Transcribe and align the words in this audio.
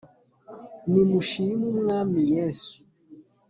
Nimushim' 0.91 1.65
Umwami 1.71 2.19
Yesu: 2.33 2.73